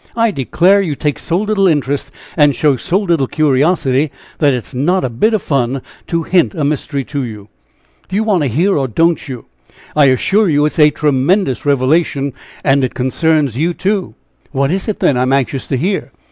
[0.15, 4.73] I declare you take so little interest, and show so little curiosity, that it is
[4.73, 7.49] not a bit of fun to hint a mystery to you.
[8.09, 9.45] Do you want to hear, or don't you?
[9.95, 12.33] I assure you it is a tremendous revelation,
[12.63, 14.15] and it concerns you, too!"
[14.51, 15.17] "What is it, then?
[15.17, 16.11] I am anxious to hear?"